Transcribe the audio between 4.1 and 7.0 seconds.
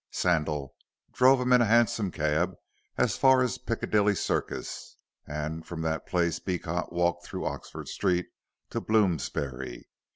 Circus, and from that place Beecot